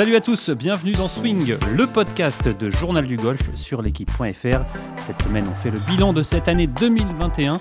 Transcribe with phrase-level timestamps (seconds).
[0.00, 4.60] Salut à tous, bienvenue dans Swing, le podcast de Journal du Golf sur l'équipe.fr.
[4.96, 7.60] Cette semaine, on fait le bilan de cette année 2021.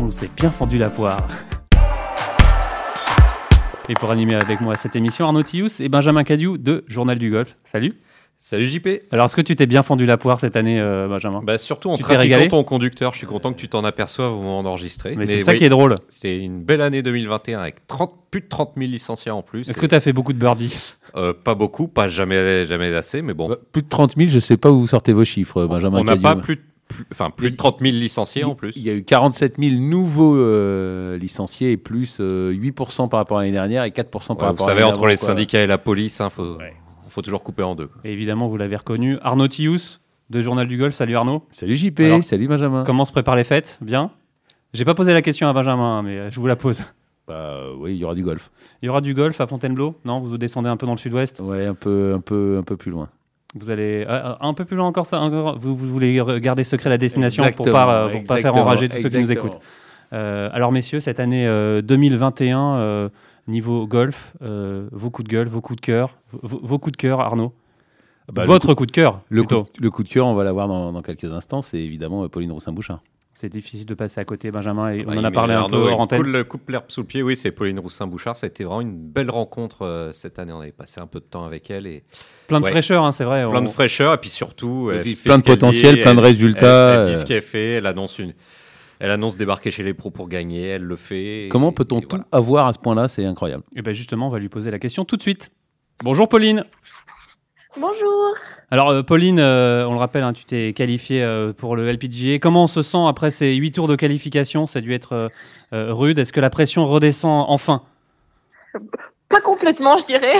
[0.00, 1.24] On s'est bien fendu la poire.
[3.88, 7.30] Et pour animer avec moi cette émission, Arnaud Thius et Benjamin Cadieu de Journal du
[7.30, 7.56] Golf.
[7.62, 7.92] Salut.
[8.44, 8.88] Salut JP.
[9.12, 11.90] Alors, est-ce que tu t'es bien fendu la poire cette année, euh, Benjamin Bah surtout
[11.90, 14.38] en Tu t'es régalé trafiquant ton conducteur, je suis content que tu t'en aperçoives au
[14.42, 15.14] moment d'enregistrer.
[15.16, 15.94] Mais c'est ça qui est drôle.
[16.08, 19.70] C'est une belle année 2021 avec 30, plus de 30 000 licenciés en plus.
[19.70, 23.22] Est-ce que tu as fait beaucoup de birdies Euh, Pas beaucoup, pas jamais, jamais assez,
[23.22, 23.48] mais bon.
[23.48, 26.00] Bah, plus de 30 000, je sais pas où vous sortez vos chiffres, Benjamin.
[26.00, 26.62] on n'a pas plus de,
[27.12, 28.72] enfin, plus de 30 000 licenciés en plus.
[28.74, 33.38] Il y a eu 47 000 nouveaux euh, licenciés et plus euh, 8% par rapport
[33.38, 35.26] à l'année dernière et 4% par Ouais, rapport vous à savez, l'année entre les d'avant,
[35.26, 35.34] quoi.
[35.36, 36.72] syndicats et la police, il faut, Ouais.
[37.12, 37.90] Faut toujours couper en deux.
[38.04, 40.94] Et évidemment, vous l'avez reconnu, Arnaud Thius de Journal du Golf.
[40.94, 41.44] Salut Arnaud.
[41.50, 42.84] Salut JP, Alors, salut Benjamin.
[42.84, 43.78] Comment se préparent les fêtes?
[43.82, 44.10] Bien?
[44.72, 46.82] J'ai pas posé la question à Benjamin, mais euh, je vous la pose.
[47.28, 48.50] Bah, euh, oui, il y aura du golf.
[48.80, 49.94] Il y aura du golf à Fontainebleau?
[50.06, 51.40] Non Vous descendez un peu dans le sud-ouest?
[51.40, 53.08] Ouais, un peu, un peu, un peu plus loin.
[53.54, 56.88] Vous allez euh, un peu plus loin encore ça encore, vous, vous voulez garder secret
[56.88, 59.58] la destination pour pas, euh, pour pas faire enrager tous ceux qui nous écoutent.
[60.12, 63.08] Euh, alors messieurs, cette année euh, 2021, euh,
[63.48, 66.96] niveau golf, euh, vos coups de gueule, vos coups de cœur, vos, vos coups de
[66.96, 67.52] cœur, Arnaud.
[68.32, 70.68] Bah, le Votre coup, de cœur, Le coup, le coup de cœur, on va l'avoir
[70.68, 73.00] dans, dans quelques instants, c'est évidemment euh, Pauline Roussin-Bouchard.
[73.34, 75.88] C'est difficile de passer à côté, Benjamin, et on en a parlé un peu Arnaud,
[75.88, 76.22] hors antenne.
[76.22, 78.36] Cool, coupe l'herbe sous le pied, oui, c'est Pauline Roussin-Bouchard.
[78.36, 80.52] Ça a été vraiment une belle rencontre euh, cette année.
[80.52, 82.04] On avait passé un peu de temps avec elle et
[82.46, 82.70] Plein de Ouais.
[82.70, 83.48] fraîcheur, hein, c'est vrai.
[83.48, 84.12] plein on- de fraîcheur.
[84.14, 86.92] Et puis surtout, Et elle puis plein de potentiel, dit, plein de elle- résultats.
[86.94, 87.18] Elle, elle dit euh.
[87.18, 88.34] ce qu'elle fait, elle annonce, une,
[89.02, 91.48] elle annonce débarquer chez les pros pour gagner, elle le fait.
[91.50, 92.24] Comment et- peut-on et tout voilà.
[92.30, 93.08] avoir à ce point-là?
[93.08, 93.64] C'est incroyable.
[93.74, 95.50] Et ben justement, on va lui poser la question tout de suite.
[96.04, 96.64] Bonjour Pauline.
[97.76, 98.34] Bonjour.
[98.70, 102.38] Alors euh, Pauline, euh, on le rappelle, hein, tu t'es qualifiée euh, pour le LPGA.
[102.38, 104.68] Comment on se sent après ces huit tours de qualification?
[104.68, 105.30] Ça a dû être
[105.72, 106.20] euh, rude.
[106.20, 107.82] Est-ce que la pression redescend enfin?
[109.28, 110.34] Pas complètement, je dirais.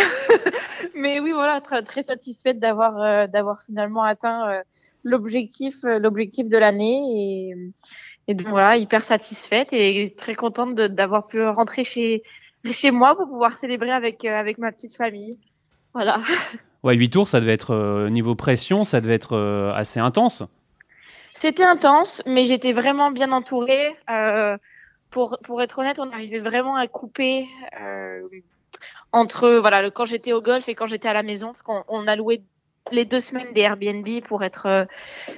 [0.95, 4.61] Mais oui, voilà, très, très satisfaite d'avoir euh, d'avoir finalement atteint euh,
[5.03, 7.01] l'objectif euh, l'objectif de l'année
[7.51, 7.55] et
[8.29, 12.23] et donc voilà, hyper satisfaite et très contente d'avoir pu rentrer chez
[12.71, 15.39] chez moi pour pouvoir célébrer avec euh, avec ma petite famille.
[15.95, 16.21] Voilà.
[16.85, 20.43] Ouais, huit tours, ça devait être euh, niveau pression, ça devait être euh, assez intense.
[21.35, 23.95] C'était intense, mais j'étais vraiment bien entourée.
[25.11, 27.47] Pour, pour être honnête, on arrivait vraiment à couper
[29.13, 31.85] entre voilà le- quand j'étais au golf et quand j'étais à la maison, parce qu'on
[31.89, 32.43] on a loué
[32.91, 34.85] les deux semaines des Airbnb pour être euh,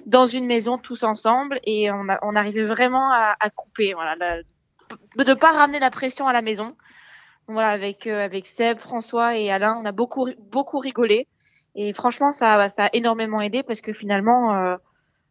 [0.06, 3.92] dans une maison tous ensemble et on, a, on arrivait vraiment à, à couper.
[3.94, 4.16] Voilà,
[5.16, 6.76] de ne pas ramener la pression à la maison.
[7.46, 11.28] Voilà, avec euh, avec Seb, François et Alain, on a beaucoup beaucoup rigolé
[11.74, 14.76] et franchement ça ça a énormément aidé parce que finalement euh,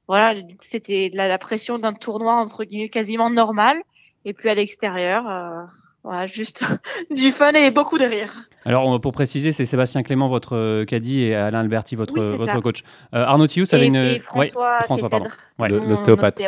[0.08, 3.82] voilà, c'était la, la pression d'un tournoi entre guillemets quasiment normal.
[4.26, 5.64] Et puis à l'extérieur, euh,
[6.04, 6.64] voilà, juste
[7.16, 8.32] du fun et beaucoup de rire.
[8.66, 12.54] Alors pour préciser, c'est Sébastien Clément, votre euh, caddie, et Alain Alberti, votre, Oui, votre
[12.54, 12.62] ça.
[12.62, 12.84] coach.
[13.14, 13.96] Euh, Arnaud Thius avait Et, une...
[13.96, 14.00] et
[14.36, 15.28] ouais, François, François, pardon.
[15.60, 15.70] Ouais.
[15.70, 16.42] L'ostéopathe.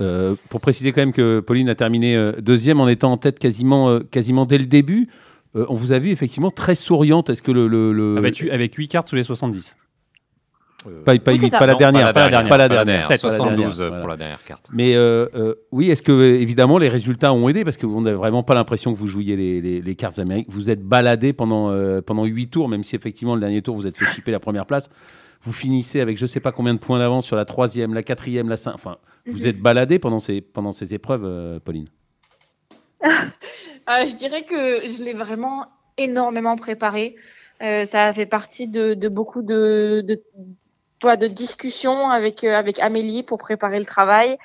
[0.00, 3.38] Euh, pour préciser quand même que Pauline a terminé euh, deuxième en étant en tête
[3.38, 5.08] quasiment, euh, quasiment dès le début.
[5.54, 7.30] Euh, on vous a vu effectivement très souriante.
[7.30, 9.76] Est-ce que le, le, le- Avec, avec 8 cartes sous les 70.
[11.04, 13.48] Pas, Oui, la Non, dernière, pas la dernière, pas la dernière, dernière, pas la 72
[13.48, 13.98] dernière, euh, voilà.
[14.00, 14.68] pour la dernière carte.
[14.72, 17.64] Mais euh, euh, oui, est-ce que euh, évidemment les résultats ont aidé?
[17.64, 20.52] Parce que on n'a vraiment pas l'impression que vous jouiez les, les- les cartes américaines.
[20.52, 23.86] Vous êtes baladé pendant euh, pendant huit tours, même si effectivement le dernier tour vous
[23.86, 24.90] êtes fait chipper la première place.
[25.42, 28.48] Vous finissez avec je sais pas combien de points d'avance sur la troisième, la quatrième,
[28.48, 28.74] la cinquième.
[28.76, 28.96] Enfin,
[29.26, 29.46] vous Mhm.
[29.46, 31.88] êtes baladé pendant ces pendant ces épreuves, euh, Pauline.
[33.04, 33.08] Euh,
[34.08, 35.66] je dirais que je l'ai vraiment
[35.98, 37.16] énormément préparé.
[37.62, 40.20] Euh, ça a fait partie de, de beaucoup de, de,
[40.98, 44.36] toi, de discussions avec, euh, avec Amélie pour préparer le travail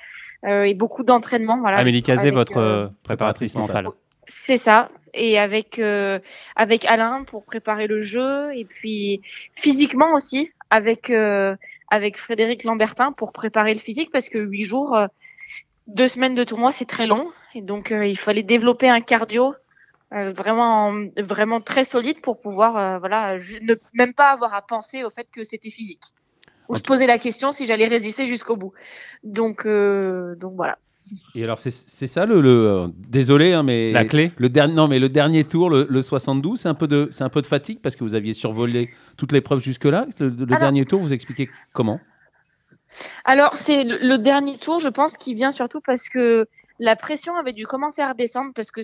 [0.44, 1.58] euh, et beaucoup d'entraînement.
[1.58, 3.88] Voilà, Amélie avec, votre euh, préparatrice mentale.
[4.26, 4.90] C'est ça.
[5.12, 6.20] Et avec euh,
[6.54, 9.22] avec Alain pour préparer le jeu et puis
[9.52, 11.56] physiquement aussi avec euh,
[11.90, 15.08] avec Frédéric Lambertin pour préparer le physique parce que huit jours, euh,
[15.88, 19.54] deux semaines de tournoi c'est très long et donc euh, il fallait développer un cardio
[20.14, 25.02] euh, vraiment vraiment très solide pour pouvoir euh, voilà ne même pas avoir à penser
[25.02, 26.04] au fait que c'était physique
[26.70, 28.72] ou se poser la question si j'allais résister jusqu'au bout.
[29.24, 30.78] Donc euh, donc voilà.
[31.34, 31.70] Et alors c'est
[32.06, 34.30] ça le, le euh, désolé hein, mais La clé?
[34.36, 37.24] le dernier non mais le dernier tour le, le 72 c'est un peu de c'est
[37.24, 40.06] un peu de fatigue parce que vous aviez survolé toute l'épreuve jusque là.
[40.20, 42.00] Le, le Alors- dernier tour vous expliquez comment?
[43.24, 46.46] Alors, c'est le, le dernier tour, je pense, qui vient surtout parce que
[46.80, 48.80] la pression avait dû commencer à redescendre parce que,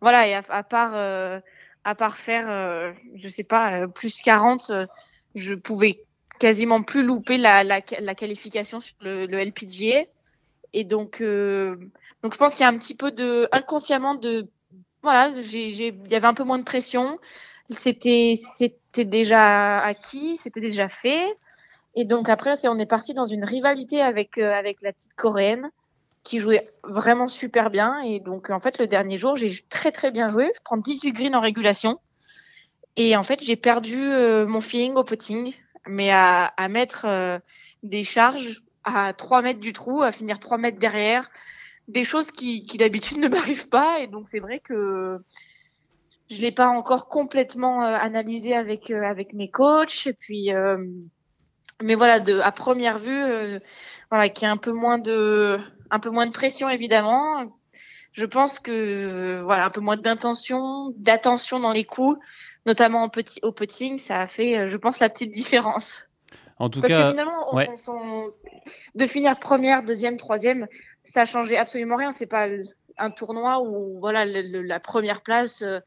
[0.00, 1.40] voilà, et à, à part, euh,
[1.82, 4.86] à part faire, euh, je sais pas, euh, plus 40, euh,
[5.34, 5.98] je pouvais
[6.38, 10.04] quasiment plus louper la, qualification sur le, LPGA.
[10.72, 11.76] Et donc, euh,
[12.22, 14.48] donc je pense qu'il y a un petit peu de, inconsciemment de,
[15.02, 17.18] voilà, il y avait un peu moins de pression.
[17.70, 21.24] c'était c'était déjà acquis, c'était déjà fait.
[21.94, 25.14] Et donc après, c'est on est parti dans une rivalité avec euh, avec la petite
[25.14, 25.70] coréenne
[26.22, 28.00] qui jouait vraiment super bien.
[28.02, 30.50] Et donc en fait, le dernier jour, j'ai très très bien joué.
[30.54, 31.98] Je prends 18 greens en régulation.
[32.96, 35.54] Et en fait, j'ai perdu euh, mon feeling au putting,
[35.86, 37.38] mais à, à mettre euh,
[37.82, 41.30] des charges à 3 mètres du trou, à finir 3 mètres derrière,
[41.88, 44.00] des choses qui, qui d'habitude ne m'arrivent pas.
[44.00, 45.20] Et donc c'est vrai que
[46.30, 50.06] je l'ai pas encore complètement euh, analysé avec euh, avec mes coachs.
[50.06, 50.78] Et puis, euh,
[51.82, 53.60] mais voilà, de à première vue,
[54.10, 55.58] voilà, qui a un peu moins de
[55.90, 57.46] un peu moins de pression évidemment.
[58.12, 62.18] Je pense que voilà, un peu moins d'intention, d'attention dans les coups,
[62.68, 66.04] notamment au, petit, au putting, ça a fait, je pense, la petite différence.
[66.58, 67.68] En tout Parce cas, que finalement, on- ouais.
[67.72, 68.26] on s'en-
[68.94, 70.66] de finir première, deuxième, troisième,
[71.04, 72.12] ça changeait absolument rien.
[72.12, 72.46] C'est pas
[72.98, 75.80] un tournoi où voilà le- le- la première place euh,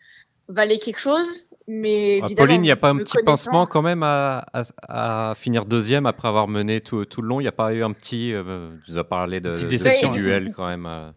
[0.48, 3.82] valait quelque chose, mais Ah, évidemment, Pauline, il n'y a pas un petit pincement quand
[3.84, 7.40] même à, à- à finir deuxième après avoir mené tout, tout le long?
[7.40, 8.34] Il n'y a pas eu un petit.
[8.34, 10.86] euh, tu nous as parlé de, Petite de déception, duels quand même.
[10.88, 11.12] euh,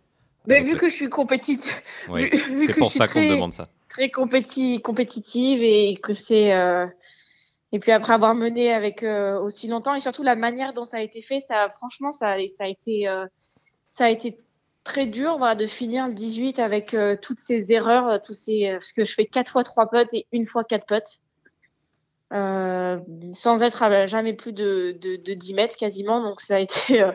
[0.46, 1.72] Mais vu le- que je suis compétitive,
[2.10, 2.28] oui.
[2.66, 3.68] C'est pour ça qu'on me demande ça.
[3.94, 6.86] Très compéti- compétitive et que c'est euh,
[7.72, 10.96] et puis après avoir mené avec euh, aussi longtemps et surtout la manière dont ça
[10.96, 13.24] a été fait ça franchement ça, ça a été euh,
[13.92, 14.38] ça a été
[14.82, 18.68] très dur voilà de finir le 18 avec euh, toutes ces erreurs euh, tous ces
[18.72, 21.20] parce que je fais quatre fois trois putts et une fois quatre putts
[22.32, 22.98] euh,
[23.32, 27.00] sans être à jamais plus de, de, de 10 mètres quasiment donc ça a été
[27.00, 27.12] euh,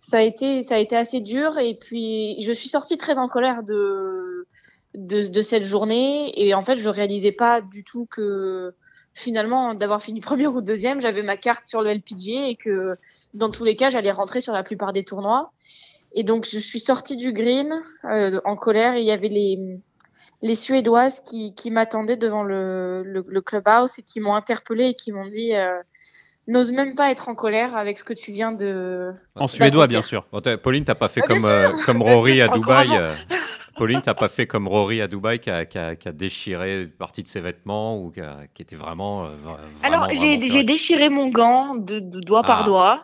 [0.00, 1.58] ça a été ça a été assez dur.
[1.58, 4.46] Et puis je suis sortie très en colère de
[4.94, 6.32] de, de cette journée.
[6.40, 8.74] Et en fait je réalisais pas du tout que
[9.14, 12.96] finalement d'avoir fini première ou deuxième j'avais ma carte sur le LPGA et que
[13.34, 15.52] dans tous les cas j'allais rentrer sur la plupart des tournois.
[16.12, 18.94] Et donc je suis sortie du green euh, en colère.
[18.94, 19.78] Et il y avait les
[20.42, 24.94] les suédoises qui, qui m'attendaient devant le, le, le clubhouse et qui m'ont interpellée et
[24.94, 25.78] qui m'ont dit euh,
[26.46, 30.02] n'ose même pas être en colère avec ce que tu viens de en suédois, bien
[30.02, 30.26] sûr.
[30.32, 32.88] Bon, Pauline, t'as pas fait Ah, comme, euh, comme Rory à Dubaï.
[33.80, 36.82] Pauline, t'as pas fait comme Rory à Dubaï qui a, qui a- qui a déchiré
[36.82, 39.24] une partie de ses vêtements ou qui, a- qui était vraiment.
[39.24, 39.30] euh,
[39.82, 42.46] Alors, j'ai déchiré mon gant de, de doigt Ah.
[42.46, 43.02] par doigt.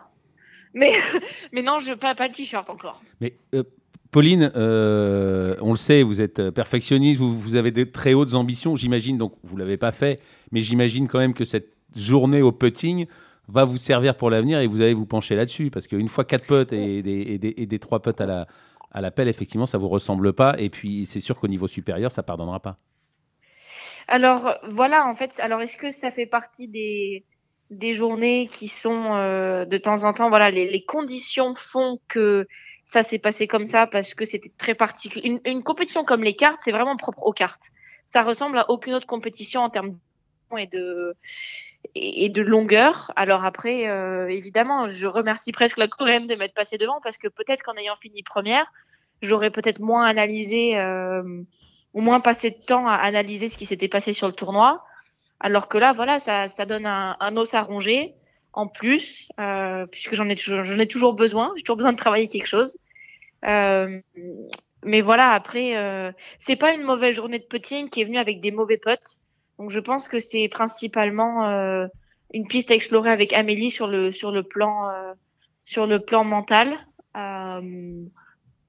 [0.73, 0.91] Mais,
[1.53, 3.01] mais non, je, pas, pas le t-shirt encore.
[3.21, 3.63] Mais euh,
[4.11, 8.75] Pauline, euh, on le sait, vous êtes perfectionniste, vous, vous avez de très hautes ambitions,
[8.75, 10.19] j'imagine, donc vous ne l'avez pas fait,
[10.51, 13.07] mais j'imagine quand même que cette journée au putting
[13.47, 16.45] va vous servir pour l'avenir et vous allez vous pencher là-dessus, parce qu'une fois quatre
[16.45, 18.47] putts et des, et des, et des trois putts à la,
[18.91, 22.11] à la pelle, effectivement, ça vous ressemble pas, et puis c'est sûr qu'au niveau supérieur,
[22.11, 22.77] ça pardonnera pas.
[24.07, 27.25] Alors, voilà, en fait, alors est-ce que ça fait partie des,
[27.69, 32.47] des journées qui sont euh, de temps en temps, voilà, les, conditions font que
[32.85, 35.39] ça s'est passé comme ça parce que c'était très particulier.
[35.43, 37.63] Une, compétition comme les cartes, c'est vraiment propre aux cartes.
[38.05, 39.97] Ça ressemble à aucune autre compétition en termes
[40.51, 41.13] de
[41.95, 43.11] et de longueur.
[43.15, 47.27] Alors après, euh, évidemment, je remercie presque la Coréenne de m'être passée devant parce que
[47.27, 48.71] peut-être qu'en ayant fini première,
[49.21, 51.41] j'aurais peut-être moins analysé euh,
[51.93, 54.83] ou moins passé de temps à analyser ce qui s'était passé sur le tournoi.
[55.39, 58.15] Alors que là, voilà, ça, donne un, os à ronger
[58.53, 61.53] en plus, euh, puisque j'en ai, ai toujours besoin.
[61.55, 62.75] J'ai toujours besoin de travailler quelque chose.
[63.43, 68.51] Mais voilà, après, c'est pas une mauvaise journée de putting qui est venue avec des
[68.51, 69.19] mauvais potes.
[69.59, 71.87] Donc je pense que c'est principalement euh,
[72.33, 75.13] une piste à explorer avec Amélie sur le sur le plan euh,
[75.63, 76.77] sur le plan mental.
[77.15, 78.03] Euh,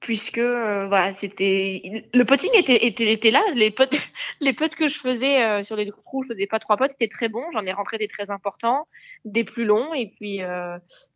[0.00, 3.42] puisque voilà c'était le putting était, était était là.
[3.54, 3.96] Les potes
[4.40, 7.28] les putts que je faisais sur les trous je faisais pas trois putts c'était très
[7.28, 7.42] bon.
[7.52, 8.86] J'en ai rentré des très importants
[9.24, 10.40] des plus longs et puis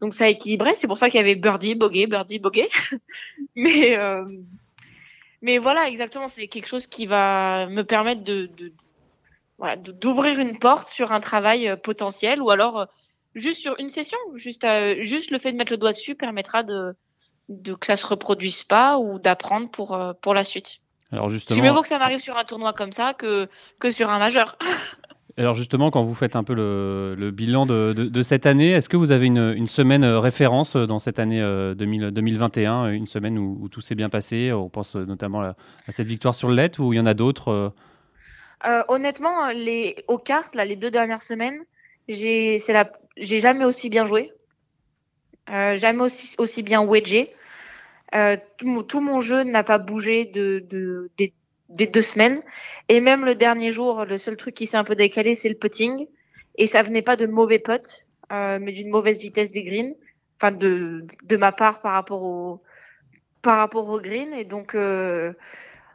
[0.01, 2.69] donc ça équilibrait c'est pour ça qu'il y avait birdie bogey birdie bogey
[3.55, 3.97] mais
[5.43, 8.51] mais voilà exactement c'est quelque chose qui va me permettre de
[9.59, 12.85] voilà d'ouvrir une porte sur un travail euh, potentiel ou alors euh,
[13.35, 16.63] juste sur une session juste euh, juste le fait de mettre le doigt dessus permettra
[16.63, 16.95] de
[17.49, 20.79] de que ça se reproduise pas ou d'apprendre pour pour la suite.
[21.11, 23.91] Alors C'est mieux justement, vaut que ça m'arrive sur un tournoi comme ça que que
[23.91, 24.57] sur un majeur.
[25.37, 28.71] alors justement, quand vous faites un peu le, le bilan de, de- de cette année,
[28.71, 33.07] est-ce que vous avez une, une semaine référence dans cette année euh, 2000 2021, une
[33.07, 35.55] semaine où, où tout s'est bien passé On pense notamment à,
[35.87, 37.73] à cette victoire sur le let, ou il y en a d'autres
[38.65, 41.65] euh, honnêtement, les aux cartes là, les deux dernières semaines,
[42.09, 44.33] j'ai la jamais aussi bien joué,
[45.51, 47.33] euh, jamais aussi aussi bien wedgé.
[48.15, 51.33] Euh, tout, mon, tout mon jeu n'a pas bougé de, de des,
[51.69, 52.43] des deux semaines.
[52.89, 55.55] Et même le dernier jour, le seul truc qui s'est un peu décalé, c'est le
[55.55, 56.07] putting.
[56.57, 59.95] Et ça venait pas de mauvais potes, euh, mais d'une mauvaise vitesse des greens,
[60.37, 62.63] enfin de de ma part par rapport au
[63.41, 64.33] par rapport au green.
[64.35, 65.33] Et donc euh,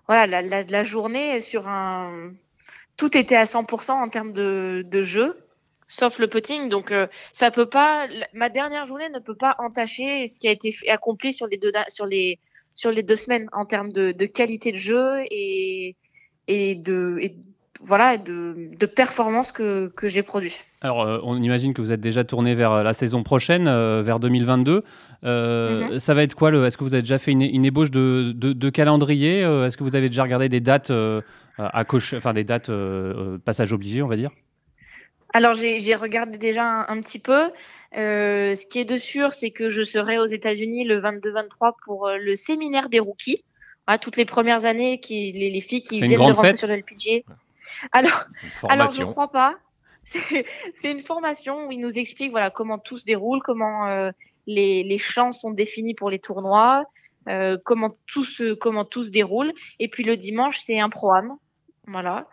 [0.08, 2.32] voilà la, la, la journée sur un
[2.98, 5.32] tout était à 100% en termes de, de jeu,
[5.88, 6.70] sauf le putting.
[6.70, 8.08] Donc, euh, ça peut pas.
[8.34, 11.72] Ma dernière journée ne peut pas entacher ce qui a été accompli sur les deux
[11.88, 12.40] sur les
[12.74, 15.96] sur les deux semaines en termes de, de qualité de jeu et
[16.48, 17.36] et de et,
[17.82, 20.56] voilà de, de performance que, que j'ai produit.
[20.82, 24.02] Alors, euh, on imagine que vous êtes déjà tourné vers euh, la saison prochaine, euh,
[24.04, 24.84] vers 2022.
[25.24, 28.32] Euh, Ça va être quoi Est-ce que vous avez déjà fait une, une ébauche de,
[28.36, 30.92] de, de calendrier Est-ce que vous avez déjà regardé des dates
[31.58, 32.72] à cocher, enfin des dates
[33.46, 34.32] passage obligé, on va dire
[35.34, 37.52] Alors, j'ai regardé déjà un, un petit peu.
[37.96, 42.10] Euh, ce qui est de sûr, c'est que je serai aux États-Unis le 22-23 pour
[42.10, 43.44] le séminaire des rookies.
[43.88, 46.68] Voilà, toutes les premières années, qui, les, les filles qui viennent de rentrer fête sur
[46.68, 47.24] le LPGA.
[47.92, 48.26] Alors,
[48.70, 49.12] alors je formation.
[49.12, 49.58] crois pas.
[50.04, 50.46] C'est
[50.76, 54.10] c'est une formation où ils nous expliquent voilà comment tout se déroule, comment euh,
[54.46, 56.86] les, les champs sont définis pour les tournois,
[57.28, 59.52] euh, comment tout se comment tout se déroule.
[59.80, 61.36] Et puis le dimanche c'est un programme,
[61.88, 62.28] voilà.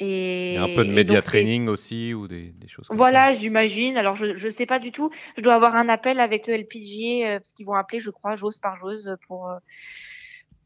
[0.00, 2.88] Et Il y a un peu de média donc, training aussi ou des, des choses
[2.88, 3.96] comme Voilà, j'imagine.
[3.96, 5.10] Alors je je sais pas du tout.
[5.36, 8.34] Je dois avoir un appel avec le LPGA euh, parce qu'ils vont appeler, je crois,
[8.34, 9.58] joueuse par joueuse pour euh,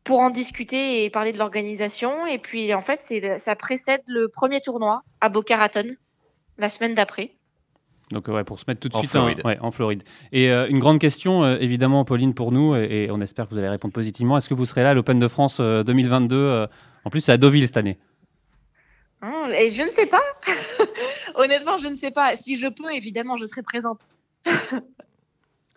[0.05, 2.27] pour en discuter et parler de l'organisation.
[2.27, 5.97] Et puis en fait, c'est ça précède le premier tournoi à Boca Raton
[6.59, 7.33] la semaine d'après.
[8.13, 9.41] Donc, ouais, pour se mettre tout de En suite Floride.
[9.45, 10.05] ouais, en Floride.
[10.31, 13.55] Et euh, une grande question, euh, évidemment, Pauline, pour nous, et, et on espère que
[13.55, 14.39] vous allez répondre positivement.
[14.39, 16.67] Est-ce que vous serez là à l'Open de France euh, 2022 euh,
[17.05, 17.99] En plus, c'est à Deauville cette année?
[19.53, 20.23] Et je ne sais pas.
[21.35, 22.37] Honnêtement, je ne sais pas.
[22.37, 24.01] Si je peux, évidemment, je serai présente.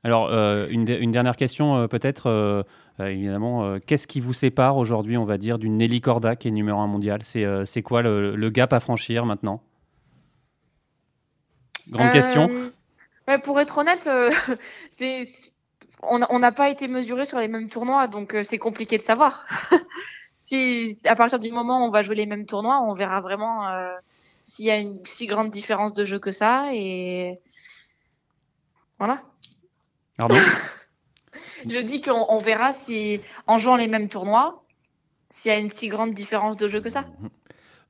[0.03, 2.27] Alors, euh, une, de- une dernière question, euh, peut-être.
[2.27, 2.63] euh,
[2.99, 6.51] évidemment, euh, qu'est-ce qui vous sépare aujourd'hui, on va dire, d'une Nelly Corda qui est
[6.51, 7.21] numéro un mondial?
[7.23, 9.61] C'est euh, quoi le, le gap à franchir maintenant?
[11.89, 12.49] Grande Euh, question.
[13.27, 14.29] ouais, pour être honnête, euh,
[14.91, 15.27] c'est
[16.01, 19.45] on on n'a pas été mesuré sur les mêmes tournois, donc c'est compliqué de savoir.
[20.49, 23.67] Si à partir du moment où on va jouer les mêmes tournois, on verra vraiment
[23.67, 23.95] euh,
[24.43, 26.73] s'il y a une si grande différence de jeu que ça.
[26.73, 27.39] Et
[28.97, 29.21] voilà.
[30.17, 30.35] Pardon
[31.69, 34.63] Je dis qu'on on verra si en jouant les mêmes tournois,
[35.29, 37.05] s'il y a une si grande différence de jeu que ça.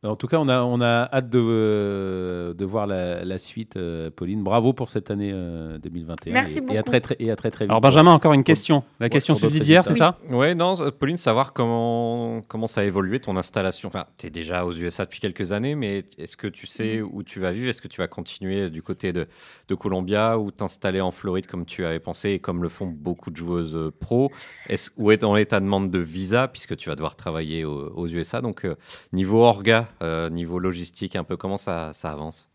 [0.02, 3.76] En tout cas, on a, on a hâte de, euh, de voir la, la suite,
[3.76, 4.44] euh, Pauline.
[4.44, 6.32] Bravo pour cette année euh, 2021.
[6.32, 6.84] Merci et, et à beaucoup.
[6.84, 7.70] très, très, et à très très vite.
[7.72, 8.86] Alors, Benjamin, encore une question.
[9.02, 12.84] La pour- question subsidiaire, c'est ça Ouais, non, euh, Pauline, savoir comment, comment ça a
[12.86, 13.90] évolué ton installation.
[13.90, 17.22] Enfin, tu es déjà aux USA depuis quelques années, mais est-ce que tu sais où
[17.22, 17.68] tu vas vivre?
[17.68, 19.28] Est-ce que tu vas continuer du côté de,
[19.68, 23.32] de Columbia ou t'installer en Floride comme tu avais pensé et comme le font beaucoup
[23.32, 24.32] de joueuses euh, pro?
[24.70, 28.08] Est Où est dans ta demande de visa puisque tu vas devoir travailler aux, aux
[28.08, 28.76] USA Donc, euh,
[29.12, 32.50] niveau orga, euh, niveau logistique, un peu comment ça, ça avance?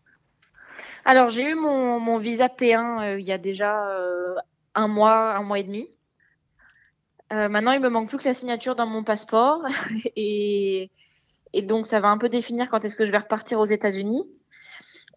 [1.05, 4.35] Alors, j'ai eu mon, visa P1 euh, il y a déjà euh,
[4.73, 5.89] un mois, un mois et demi.
[7.31, 9.61] Maintenant, il me manque plus que la signature dans mon passeport.
[10.15, 10.89] et,
[11.63, 14.23] donc, ça va un peu définir quand est-ce que je vais repartir aux États-Unis.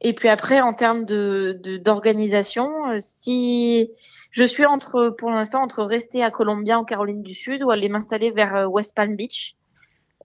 [0.01, 3.91] Et puis après, en termes d'organisation, si
[4.31, 7.89] je suis entre, pour l'instant, entre rester à Columbia en Caroline du Sud ou aller
[7.89, 9.57] m'installer vers West Palm Beach.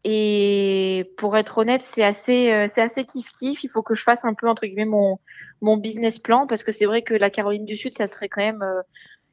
[0.03, 3.63] Et pour être honnête, c'est assez, euh, c'est assez kiff kiff.
[3.63, 5.19] Il faut que je fasse un peu entre guillemets mon
[5.61, 8.41] mon business plan parce que c'est vrai que la Caroline du Sud, ça serait quand
[8.41, 8.81] même euh,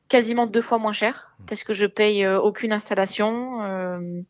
[0.09, 4.21] quasiment deux fois moins cher parce que je paye euh, aucune installation euh,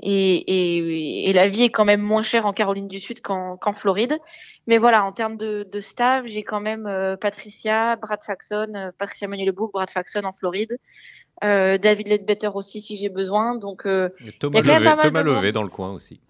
[0.00, 3.56] et, et, et la vie est quand même moins chère en Caroline du Sud qu'en
[3.56, 4.18] qu'en Floride.
[4.66, 8.90] Mais voilà, en termes de, de staff, j'ai quand même euh, Patricia, Brad Faxon, euh,
[8.98, 10.76] Patricia Manuel-Bouc, Brad Faxon en Floride,
[11.44, 13.56] euh, David Ledbetter aussi si j'ai besoin.
[13.56, 15.36] Donc euh, Et Thomas Il y a quand même mal Thomas monde.
[15.36, 16.20] Levé dans le coin aussi.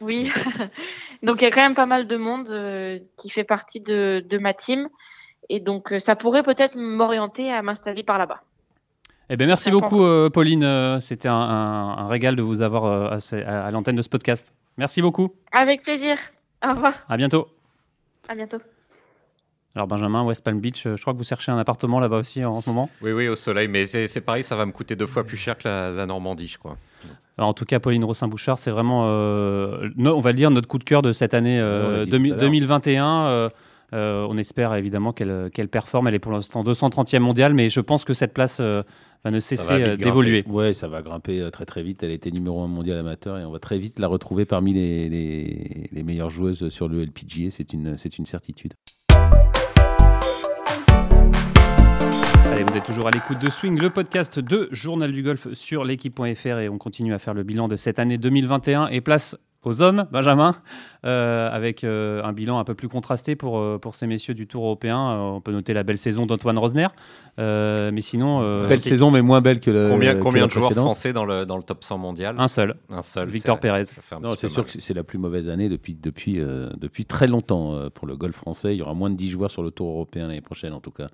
[0.00, 0.30] Oui,
[1.22, 4.22] donc il y a quand même pas mal de monde euh, qui fait partie de,
[4.28, 4.88] de ma team.
[5.48, 8.42] Et donc euh, ça pourrait peut-être m'orienter à m'installer par là-bas.
[9.30, 10.64] Eh bien, merci beaucoup, euh, Pauline.
[10.64, 14.52] Euh, C'était un, un- un régal de vous avoir euh, à, l'antenne de ce podcast.
[14.76, 15.34] Merci beaucoup.
[15.52, 16.16] Avec plaisir.
[16.64, 16.94] Au revoir.
[17.08, 17.48] À bientôt.
[18.28, 18.58] À bientôt.
[19.74, 22.60] Alors, Benjamin, West Palm Beach, je crois que vous cherchez un appartement là-bas aussi en,
[22.60, 22.90] ce moment.
[23.00, 25.56] Oui, oui, au soleil, mais c'est pareil, ça va me coûter deux fois plus cher
[25.56, 26.76] que la, la Normandie, je crois.
[27.38, 30.68] Alors, en tout cas, Pauline Rossin-Bouchard, c'est vraiment, euh, no- on va le dire, notre
[30.68, 32.50] coup de cœur de cette année euh, On l'a dit 2000 tout à l'heure.
[32.50, 33.06] 2021.
[33.06, 33.48] euh, euh,
[33.92, 36.08] on espère évidemment qu'elle qu'elle performe.
[36.08, 38.82] Elle est pour l'instant 230e mondiale, mais je pense que cette place euh,
[39.24, 40.44] va ne cesser euh, d'évoluer.
[40.48, 42.02] Ouais, ça va grimper euh, très très vite.
[42.02, 45.08] Elle était numéro un mondial amateur et on va très vite la retrouver parmi les,
[45.08, 47.50] les, les meilleures joueuses sur le LPGA.
[47.50, 48.74] C'est une, c'est une certitude.
[52.50, 55.84] Allez, vous êtes toujours à l'écoute de Swing, le podcast de Journal du Golf sur
[55.84, 59.80] l'équipe.fr et on continue à faire le bilan de cette année 2021 et place aux
[59.80, 60.56] hommes, Benjamin,
[61.04, 64.46] euh, avec euh, un bilan un peu plus contrasté pour, euh, pour ces messieurs du
[64.46, 64.98] Tour européen.
[64.98, 66.88] on peut noter la belle saison d'Antoine Rosner.
[67.38, 68.66] mais sinon.
[68.66, 69.88] belle saison, mais moins belle que le.
[69.88, 72.76] Combien, combien de joueurs français dans le, dans le top 100 mondial Un seul.
[72.90, 73.28] Un seul.
[73.28, 73.84] Victor Pérez.
[74.20, 76.40] Non, c'est sûr que c'est la plus mauvaise année depuis, depuis,
[76.76, 78.72] depuis très longtemps pour le golf français.
[78.72, 80.90] Il y aura moins de 10 joueurs sur le Tour européen l'année prochaine, en tout
[80.90, 81.08] cas,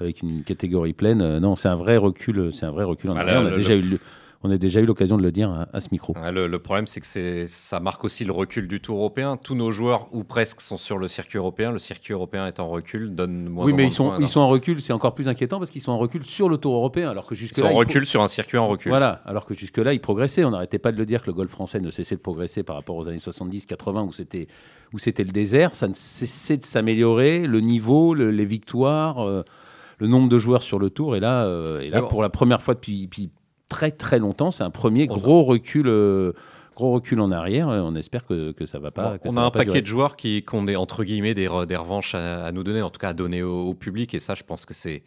[0.00, 1.38] avec une catégorie pleine.
[1.38, 2.50] non, c'est un vrai recul.
[2.52, 3.42] C'est un vrai recul en ah, arrière.
[3.42, 3.98] on a déjà eu
[4.42, 6.14] on a déjà eu l'occasion de le dire à, ce micro.
[6.14, 9.36] le, problème, c'est que ça marque aussi le recul du Tour européen.
[9.36, 11.72] Tous nos joueurs, ou presque, sont sur le circuit européen.
[11.72, 14.48] Le circuit européen est en recul, donne moins Oui, mais ils, sont, ils sont en
[14.48, 17.10] recul, c'est encore plus inquiétant parce qu'ils sont en recul sur le Tour européen.
[17.10, 18.90] Alors que jusque ils sont en recul sur un circuit en recul.
[18.90, 20.44] Voilà, alors que jusque-là, ils progressaient.
[20.44, 22.76] On n'arrêtait pas de le dire que le golf français ne cessait de progresser par
[22.76, 24.46] rapport aux années 70-80 où c'était,
[24.92, 25.74] où c'était le désert.
[25.74, 29.26] Ça ne cessait de s'améliorer, le niveau, les victoires.
[29.26, 29.42] Euh,
[29.98, 31.16] le nombre de joueurs sur le tour.
[31.16, 33.30] Et là, euh, et là pour la première fois depuis,
[33.68, 34.50] très très longtemps.
[34.50, 35.86] C'est un premier gros recul.
[35.88, 36.32] Euh,
[36.74, 37.68] gros recul en arrière.
[37.68, 39.16] On espère que, que ça va pas.
[39.24, 42.52] on a un paquet de joueurs qui, ont des, entre guillemets des, des revanches à,
[42.52, 44.14] nous donner, en tout cas à donner au, public.
[44.14, 45.02] Et ça, je pense que c'est.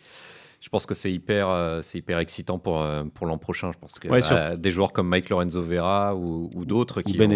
[0.61, 3.71] Je pense que c'est hyper, euh, c'est hyper excitant pour, euh, pour l'an prochain.
[3.71, 7.31] Je pense que des joueurs comme Mike Lorenzo Vera ou, d'autres qui, ben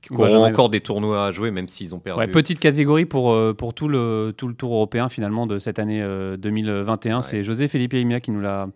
[0.00, 2.30] qui auront encore des tournois à jouer, même s'ils ont perdu.
[2.30, 6.00] petite catégorie pour, pour tout, le, tout le tour européen finalement de cette année
[6.38, 7.22] 2021.
[7.22, 8.68] C'est José Felipe Imia qui nous l'a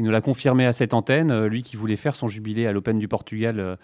[0.00, 1.30] qui nous l'a confirmé à cette antenne.
[1.30, 3.76] Euh, lui qui voulait faire son jubilé à l'Open du Portugal euh,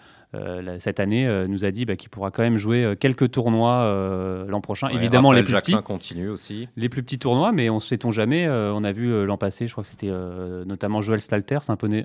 [0.79, 3.67] cette année euh, nous a dit bah, qu'il pourra quand même jouer euh, quelques tournois
[4.47, 4.89] l'an prochain.
[4.89, 5.73] Évidemment, les plus petits.
[5.83, 6.67] continue aussi.
[6.75, 8.47] Les plus petits tournois, mais on ne sait-on jamais.
[8.49, 10.11] on a vu l'an passé, je crois que c'était
[10.65, 11.59] notamment Joël Stalter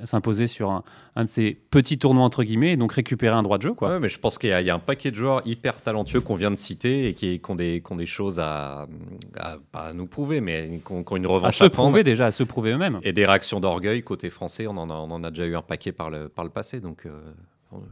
[0.04, 0.70] s'imposer sur
[1.16, 3.74] un, de ces petits tournois entre guillemets, et donc récupérer un droit de jeu.
[3.74, 3.98] Quoi.
[4.00, 6.56] mais je pense qu'il y, a un paquet de joueurs hyper talentueux qu'on vient de
[6.56, 8.86] citer et qui, ont, des, des choses à,
[9.72, 12.72] à, nous prouver, mais qui ont, une revanche à, se prouver déjà, à se prouver
[12.72, 12.98] eux-mêmes.
[13.02, 15.62] Et des réactions d'orgueil côté français, on en, a, on en a déjà eu un
[15.62, 17.06] paquet par le, par le passé, donc.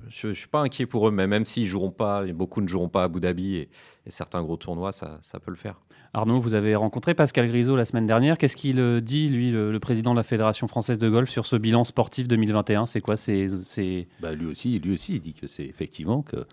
[0.08, 2.88] Je ne suis pas inquiet pour eux, mais même s'ils joueront pas, beaucoup ne joueront
[2.88, 3.68] pas à Abu Dhabi et,
[4.08, 5.80] certains gros tournois, ça, peut le faire.
[6.12, 8.37] Arnaud, vous avez rencontré Pascal Grisot la semaine dernière.
[8.37, 11.54] Qu'est-ce qu'il euh, dit, lui, le, président de la Fédération française de golf, sur ce
[11.54, 13.16] bilan sportif 2021 C'est quoi?
[13.16, 13.46] C'est,
[14.20, 16.44] bah, Lui aussi, lui aussi, il dit que c'est effectivement que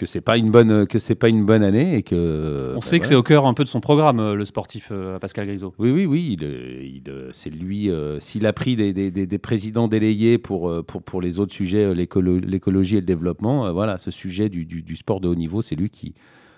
[0.00, 2.80] que c'est pas une bonne que c'est pas une bonne année et que on bah
[2.80, 5.46] sait que c'est au cœur un peu de son programme euh, le sportif euh, Pascal
[5.46, 5.74] Grisot.
[5.78, 10.38] Oui oui oui, il, c'est lui euh, s'il a pris des, des, des, présidents délayés
[10.38, 14.80] pour, pour pour les autres sujets l'écologie et le développement, voilà, ce sujet du, du,
[14.80, 16.14] du, sport de haut niveau, c'est lui qui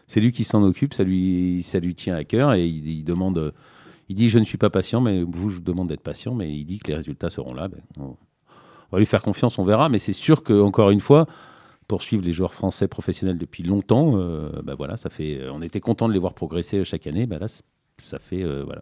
[0.06, 3.52] c'est lui qui s'en occupe, ça lui ça lui tient à cœur et il, demande
[4.08, 6.54] il dit je ne suis pas patient mais vous je vous demande d'être patient mais
[6.54, 8.16] il dit que les résultats seront là, ben, on
[8.92, 11.26] va lui faire confiance, on verra mais c'est sûr que encore une fois
[11.92, 15.80] poursuivre les joueurs français professionnels depuis longtemps, euh, bah voilà, ça fait, euh, on était
[15.80, 17.26] content de les voir progresser chaque année.
[17.26, 17.48] Bah là,
[17.98, 18.80] ça fait euh, voilà.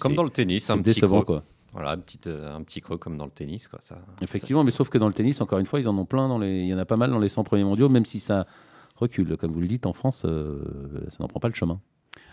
[0.00, 1.22] Comme, dans, le tennis, un petit creux.
[1.22, 1.42] quoi.
[1.74, 3.68] Voilà, un petit, un petit creux comme dans le tennis.
[3.68, 6.06] Quoi, ça, Effectivement, mais sauf que dans le tennis, encore une fois, ils en ont
[6.06, 6.28] plein.
[6.28, 6.62] Dans les...
[6.62, 8.46] Il y en a pas mal dans les 100 premiers mondiaux, même si ça
[8.94, 9.36] recule.
[9.36, 11.78] Comme vous le dites, en France, ça n'en prend pas le chemin.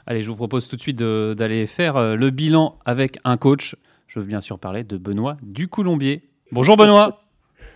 [0.06, 3.76] Allez, je vous propose tout de suite d'aller faire le bilan avec un coach.
[4.08, 6.30] Je veux bien sûr parler de Benoît Ducoulombier.
[6.54, 7.23] Bonjour Benoît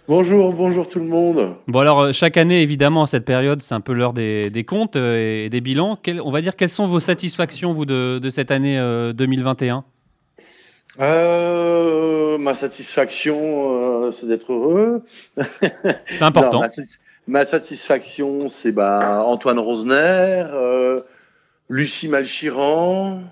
[0.07, 1.55] Bonjour, bonjour tout le monde.
[1.67, 4.95] Bon alors euh, chaque année évidemment à cette période c'est un peu l'heure des, comptes
[4.95, 5.99] euh, et des bilans.
[6.23, 8.79] on va dire quelles sont vos satisfactions vous de, cette année
[9.13, 9.83] 2021
[11.01, 15.03] euh, Ma satisfaction c'est d'être heureux.
[16.05, 16.61] C'est important.
[17.27, 20.45] ma, satisfaction c'est bah, Antoine Rosner,
[21.67, 23.23] Lucie Malchiran.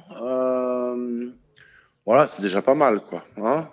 [2.05, 3.23] voilà c'est déjà pas mal quoi.
[3.41, 3.69] Hein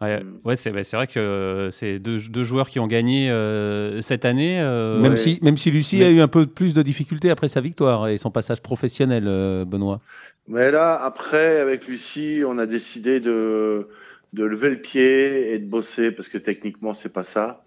[0.00, 0.38] Ouais, mm.
[0.44, 4.60] ouais c'est vrai que c'est deux, deux, joueurs qui ont gagné euh, cette année.
[4.60, 7.60] Euh, même, si, même si Lucie a eu un peu plus de difficultés après sa
[7.60, 10.00] victoire et son passage professionnel, euh, Benoît.
[10.48, 13.88] Mais là, après, avec Lucie, on a décidé de,
[14.32, 17.62] de lever le pied et de bosser parce que techniquement, c'est pas ça.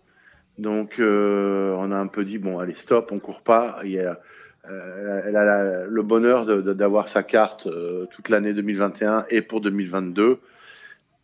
[0.57, 3.79] Donc, on a un peu dit bon, allez, stop, on court pas.
[3.83, 4.19] Il y a,
[4.67, 7.67] elle a le bonheur d'avoir sa carte
[8.11, 10.39] toute l'année 2021 et pour 2022.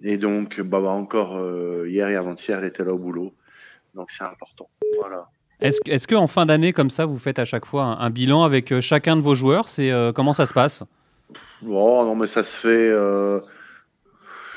[0.01, 3.33] Et donc, bah, bah encore euh, hier et avant-hier, elle était là au boulot.
[3.95, 4.69] Donc, c'est important.
[4.97, 5.27] Voilà.
[5.59, 8.71] Est-ce est qu'en fin d'année, comme ça, vous faites à chaque fois un, bilan avec
[8.71, 9.67] euh, chacun de vos joueurs?
[9.67, 10.83] C'est euh, Comment ça se passe?
[11.67, 12.91] Oh, Non, mais ça se fait.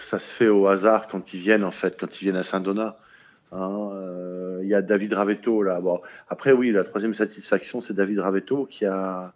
[0.03, 2.97] ça se fait au hasard quand ils viennent, en fait, quand ils viennent à Saint-Donat.
[3.51, 3.91] Hein,
[4.63, 5.81] il y a David Ravetto là.
[5.81, 9.35] Bon, après, oui, la troisième satisfaction, c'est David Ravetto qui a,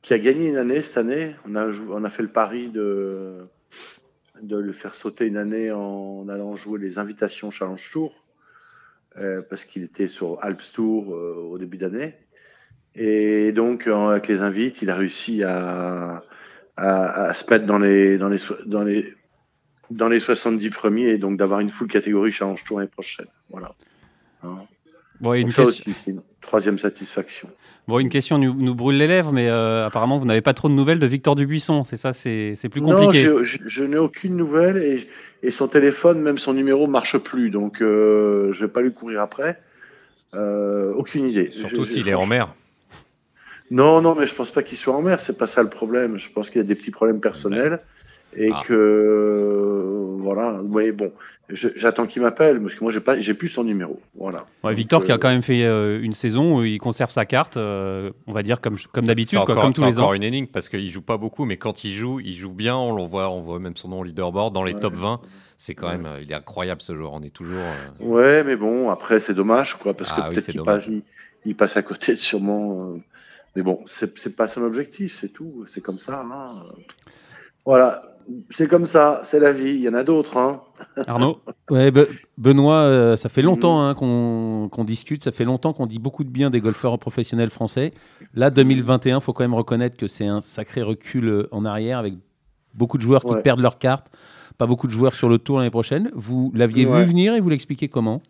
[0.00, 1.34] qui a gagné une année cette année.
[1.46, 3.46] On a, on a fait le pari de
[4.42, 8.14] de le faire sauter une année en allant jouer les invitations Challenge Tour,
[9.16, 12.14] euh, parce qu'il était sur Alps Tour euh, au début d'année.
[12.94, 16.22] Et donc, avec les invites, il a réussi à,
[16.76, 19.14] à, se mettre dans les, dans, les, dans, les,
[19.90, 23.26] dans les 70 premiers et donc d'avoir une full catégorie Challenge Tour l'année prochaine.
[23.50, 23.74] Voilà.
[24.42, 24.66] Hein.
[25.22, 26.22] Une, question...
[26.40, 27.48] troisième satisfaction.
[27.86, 30.68] Bon, une question nous, nous brûle les lèvres, mais euh, apparemment, vous n'avez pas trop
[30.68, 31.84] de nouvelles de Victor Dubuisson.
[31.84, 33.26] C'est ça, c'est plus compliqué.
[33.26, 35.06] Non, je, je, n'ai aucune nouvelle et,
[35.42, 37.50] et, son téléphone, même son numéro, marche plus.
[37.50, 39.60] Donc, euh, je vais pas lui courir après.
[40.32, 41.50] Euh, aucune idée.
[41.52, 42.54] Surtout s'il est en mer.
[43.70, 45.20] Non, non, mais je pense pas qu'il soit en mer.
[45.20, 46.16] C'est pas ça le problème.
[46.16, 47.80] Je pense qu'il y a des petits problèmes personnels
[48.36, 48.60] et ah.
[48.64, 50.60] que voilà.
[50.62, 51.12] Oui, bon,
[51.50, 54.00] j'attends qu'il m'appelle parce que moi j'ai pas, j'ai plus son numéro.
[54.16, 54.46] Voilà.
[54.62, 57.26] Ouais, Victor qui a euh, quand même fait euh, une saison où il conserve sa
[57.26, 60.02] carte, euh, on va dire comme comme d'habitude, comme tous les ans.
[60.02, 62.74] encore une énigme parce qu'il joue pas beaucoup, mais quand il joue, il joue bien.
[62.74, 65.20] On le voit, on voit même son nom au leaderboard dans les top 20.
[65.56, 67.12] C'est quand même, il est incroyable ce joueur.
[67.12, 67.60] On est toujours.
[68.00, 70.90] Ouais, mais bon, après c'est dommage quoi parce que ah peut-être qu'il passe,
[71.44, 72.94] il, passe à côté de sûrement.
[73.54, 75.64] mais bon, c'est pas son objectif, c'est tout.
[75.66, 76.22] C'est comme ça.
[76.22, 76.50] Hein.
[77.66, 78.13] Voilà
[78.50, 79.70] c'est comme ça, c'est la vie.
[79.70, 80.36] Il y en a d'autres.
[80.36, 80.60] Hein.
[81.06, 81.92] Arnaud ouais,
[82.38, 86.30] Benoît, euh, ça fait longtemps hein, qu'on discute, ça fait longtemps qu'on dit beaucoup de
[86.30, 87.92] bien des golfeurs professionnels français.
[88.34, 91.98] Là, 2021, il faut quand même reconnaître que c'est un sacré recul euh, en arrière
[91.98, 92.14] avec
[92.74, 94.08] beaucoup de joueurs qui perdent leur carte,
[94.58, 96.10] pas beaucoup de joueurs sur le tour l'année prochaine.
[96.14, 98.22] Vous l'aviez vu venir et vous l'expliquez comment?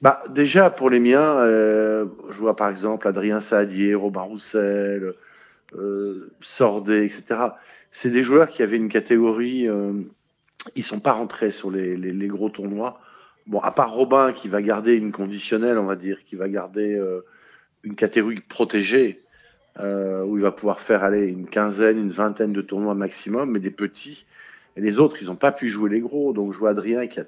[0.00, 5.14] Bah, Déjà, pour les miens, euh, je vois par exemple Adrien Saadier, Robin Roussel,
[6.40, 7.36] Sordet, etc
[7.92, 9.68] c'est des joueurs qui avaient une catégorie.
[9.68, 9.92] Euh,
[10.74, 12.98] ils sont pas rentrés sur les, gros tournois.
[13.46, 16.96] Bon, à part Robin qui va garder une conditionnelle, on va dire, qui va garder
[16.96, 17.20] euh,
[17.82, 19.18] une catégorie protégée,
[19.78, 23.60] euh, où il va pouvoir faire aller une quinzaine, une vingtaine de tournois maximum, mais
[23.60, 24.26] des petits.
[24.76, 26.32] Et les autres, ils n'ont pas pu jouer les gros.
[26.32, 27.24] Donc je vois Adrien qui a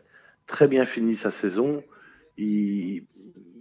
[0.47, 1.83] très bien fini sa saison.
[2.39, 3.05] Il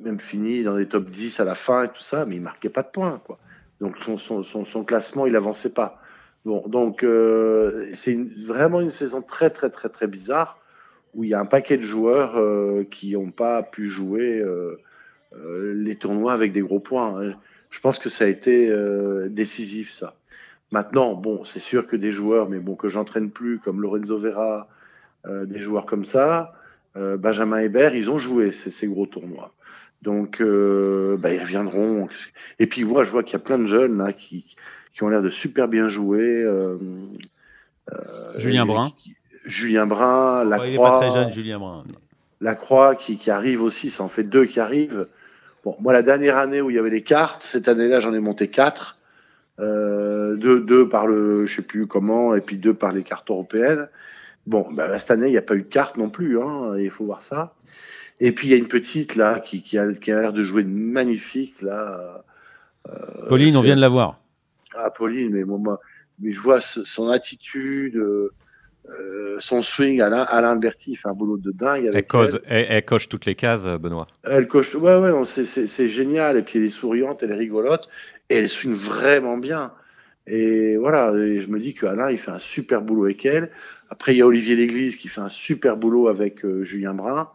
[0.02, 2.70] même fini dans les top 10 à la fin et tout ça, mais il marquait
[2.70, 3.22] pas de points.
[3.26, 3.39] Quoi.
[3.82, 6.02] Donc son, son classement, il avançait pas.
[6.46, 10.60] Bon, donc euh, c'est vraiment une saison très très très très bizarre
[11.14, 14.78] où il y a un paquet de joueurs euh, qui n'ont pas pu jouer euh,
[15.38, 17.22] euh, les tournois avec des gros points.
[17.22, 17.34] Hein.
[17.70, 20.16] Je pense que ça a été euh, décisif ça.
[20.72, 24.68] Maintenant, bon, c'est sûr que des joueurs, mais bon que j'entraîne plus, comme Lorenzo Vera,
[25.26, 26.54] des joueurs comme ça,
[26.96, 29.54] Benjamin Hébert, ils ont joué ces gros tournois.
[30.04, 32.08] Donc, bah, ils reviendront.
[32.60, 34.56] Et puis, moi, je vois qu'il y a plein de jeunes là qui,
[34.94, 36.44] qui ont l'air de super bien jouer.
[36.44, 36.78] Euh,
[37.92, 38.88] euh, Julien Brun.
[39.46, 41.84] Julien Brun, la Il pas très jeune, Julien Brun.
[42.39, 45.08] La Croix qui, qui arrive aussi, ça en fait deux qui arrivent.
[45.63, 48.20] Bon, moi, la dernière année où il y avait les cartes, cette année-là, j'en ai
[48.20, 48.98] monté quatre.
[49.60, 53.30] Euh, deux, deux par le, je sais plus comment, et puis deux par les cartes
[53.30, 53.88] européennes.
[54.46, 56.89] Bon, bah, cette année, il n'y a pas eu de cartes non plus, hein, il
[56.89, 57.54] faut voir ça.
[58.26, 60.44] Et puis, il y a une petite, là, qui, qui a, qui a l'air de
[60.44, 62.24] jouer magnifique, là.
[62.88, 64.20] Euh, Pauline, on vient de la voir
[64.76, 65.80] à Pauline, mais moi,
[66.20, 68.32] mais je vois son attitude, euh,
[69.40, 70.02] son swing.
[70.02, 71.88] Alain, Alain Alberti fait un boulot de dingue.
[71.88, 74.08] Avec elle, elle, coche toutes les cases, Benoît.
[74.24, 76.38] Elle coche, ouais, ouais, c'est génial.
[76.38, 77.90] Et puis elle est souriante, elle est rigolote,
[78.30, 79.74] et elle swing vraiment bien.
[80.26, 83.52] Et voilà, et je me dis que Alain, il fait un super boulot avec elle.
[83.90, 87.30] Après, il y a Olivier Léglise qui fait un super boulot avec euh, Julien Brun.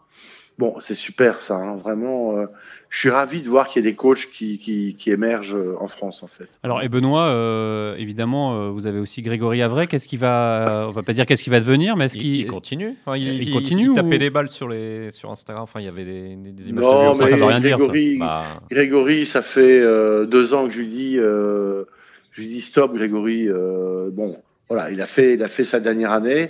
[0.59, 2.37] Bon, c'est super ça, hein, vraiment.
[2.37, 2.45] Euh,
[2.89, 5.77] je suis ravi de voir qu'il y a des coachs qui, qui, qui, émergent euh,
[5.79, 6.49] en France en fait.
[6.63, 9.87] Alors et Benoît, euh, évidemment, vous avez aussi Grégory Avray.
[9.87, 12.45] Qu'est-ce qui va, on va pas dire qu'est-ce qui va devenir, mais est-ce qu'il il
[12.45, 13.91] continue il, continue.
[13.91, 15.63] Il, tapait des balles sur les sur Instagram.
[15.63, 18.17] Enfin, il y avait des, des images non, de mais ça, ça veut rien Grégory,
[18.17, 18.19] dire.
[18.19, 18.25] Ça.
[18.25, 18.45] Bah...
[18.69, 19.81] Grégory, ça fait
[20.27, 21.85] deux ans que je lui dis, je
[22.35, 23.47] lui dis stop, Grégory.
[24.11, 26.49] bon, voilà, il a fait, il a fait sa dernière année.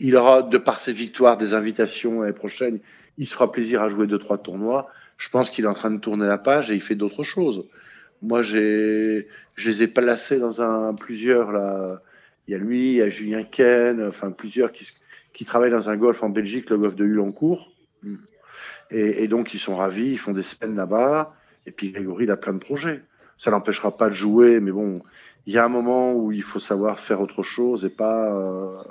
[0.00, 2.80] Il aura, de par ses victoires, des invitations l'année prochaine
[3.18, 4.88] il se fera plaisir à jouer deux trois tournois.
[5.18, 7.66] Je pense qu'il est en train de tourner la page et il fait d'autres choses.
[8.22, 12.00] Moi, j'ai, je les ai placés dans un plusieurs là.
[12.46, 15.96] Il y a lui, il y a Julien Ken, enfin plusieurs qui, travaillent dans un
[15.96, 17.70] golf en Belgique, le golf de Hulancourt.
[18.90, 21.34] Et, et donc ils sont ravis, ils font des semaines là-bas.
[21.66, 23.02] Et puis Grégory, il a plein de projets.
[23.36, 25.02] Ça l'empêchera pas de jouer, mais bon,
[25.46, 28.82] il y a un moment où il faut savoir faire autre chose et pas euh,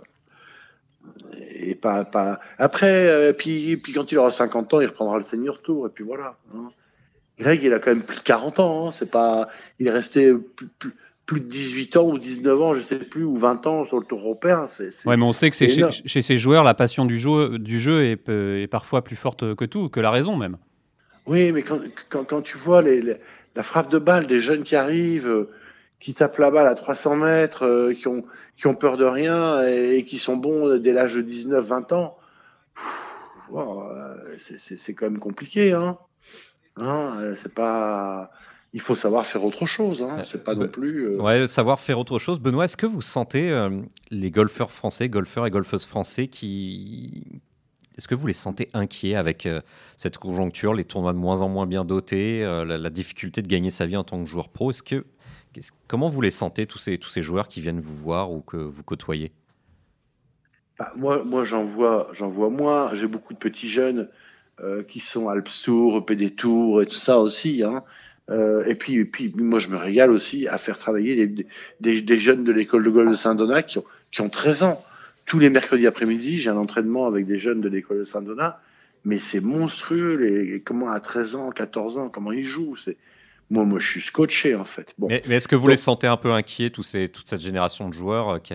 [1.60, 2.39] et pas, pas...
[2.58, 5.89] Après, euh, puis, puis quand il aura 50 ans, il reprendra le senior tour, et
[5.89, 6.38] puis voilà.
[6.54, 6.72] Hein.
[7.39, 8.91] Greg, il a quand même plus de 40 ans, hein.
[8.91, 10.93] c'est pas, il est resté plus, plus,
[11.26, 14.06] plus, de 18 ans ou 19 ans, je sais plus, ou 20 ans sur le
[14.06, 14.65] tour européen.
[14.67, 17.60] C'est, ouais, mais on sait que c'est chez, chez, ces joueurs, la passion du jeu,
[17.60, 20.58] du jeu est, est, parfois plus forte que tout, que la raison même.
[21.26, 23.17] Oui, mais quand, quand, quand tu vois les, les,
[23.56, 25.48] la frappe de balle des jeunes qui arrivent,
[26.00, 28.24] qui tapent la balle à 300 mètres, euh, qui, ont,
[28.56, 32.18] qui ont peur de rien et, qui sont bons dès l'âge de 19-20 ans,
[33.54, 35.74] euh, c'est quand même compliqué.
[35.74, 35.98] Hein.
[36.78, 38.32] hein c'est pas.
[38.74, 40.04] Il faut savoir faire autre chose.
[40.04, 40.22] Hein.
[40.24, 41.08] C'est pas non plus.
[41.08, 41.22] Euh...
[41.22, 42.40] Ouais, savoir faire autre chose.
[42.40, 43.70] Benoît, est-ce que vous sentez euh,
[44.12, 47.42] les golfeurs français, golfeurs et golfeuses français qui
[47.98, 49.48] est-ce que vous les sentez inquiets avec
[49.96, 53.88] cette conjoncture, les tournois de moins en moins bien dotés, la, difficulté de gagner sa
[53.88, 54.70] vie en tant que joueur pro?
[54.70, 55.04] Est-ce que
[55.88, 59.32] comment vous les sentez tous ces joueurs qui viennent vous voir ou que vous côtoyez?
[60.80, 62.93] Bah, moi, j'en vois, j'en vois moins.
[62.93, 64.10] J'ai beaucoup de petits jeunes
[64.60, 67.63] euh, qui sont Alps Tour, PD Tour et tout ça aussi.
[67.63, 67.84] Hein.
[68.30, 71.48] Euh, et puis, moi, je me régale aussi à faire travailler
[71.80, 74.84] des, jeunes de l'école de golf de Saint-Donat qui ont, qui ont 13 ans.
[75.26, 78.60] Tous les mercredis après-midi, j'ai un entraînement avec des jeunes de l'école de Saint-Donat.
[79.04, 82.76] Mais c'est monstrueux, les, comment à 13 ans, 14 ans, comment ils jouent.
[83.50, 84.94] Moi, moi, je suis scotché en fait.
[84.98, 85.08] Bon.
[85.08, 87.94] Mais, est-ce que vous les sentez un peu inquiets, tous ces, toute cette génération de
[87.94, 88.54] joueurs euh, qui,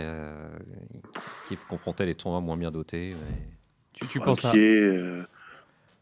[1.48, 3.16] qui confrontaient les tournois moins bien dotés
[3.94, 4.52] Tu, tu penses à...
[4.54, 5.22] euh,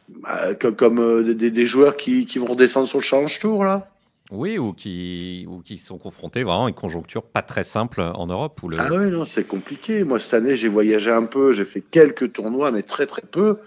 [0.09, 3.64] bah, comme, comme euh, des, des, joueurs qui, qui, vont descendre sur le challenge tour
[3.64, 3.88] là?
[4.33, 8.26] Oui, ou qui, ou qui sont confrontés vraiment à une conjoncture pas très simple en
[8.26, 8.61] Europe.
[8.62, 8.76] Où le...
[8.79, 10.05] Ah oui, non, c'est compliqué.
[10.05, 13.59] Moi, cette année, j'ai voyagé un peu, j'ai fait quelques tournois, mais très très peu.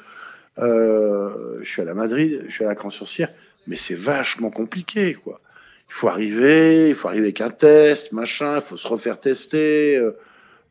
[0.60, 3.28] Euh, je suis à la Madrid, je suis à la Cran-sur-Cire
[3.68, 5.40] mais c'est vachement compliqué, quoi.
[5.90, 9.98] Il faut arriver, il faut arriver avec un test, machin, il faut se refaire tester.
[9.98, 10.18] Euh,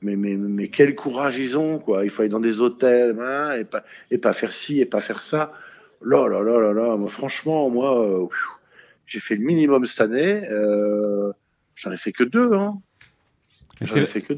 [0.00, 2.04] mais, mais, mais quel courage ils ont, quoi.
[2.04, 5.00] Il faut aller dans des hôtels, hein, et, pas, et pas faire ci, et pas
[5.00, 5.52] faire ça.
[6.02, 6.96] Là, là, là, là, là.
[6.96, 8.26] Moi, franchement, moi, euh,
[9.06, 10.42] j'ai fait le minimum cette année.
[10.50, 11.32] Euh,
[11.76, 12.80] J'en ai fait que deux, hein.